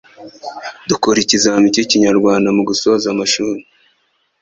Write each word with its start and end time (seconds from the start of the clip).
dukora 0.89 1.17
ikizamini 1.21 1.73
cy'Ikinyarwanda 1.75 2.47
mugusoza 2.55 3.05
amashuri 3.13 3.61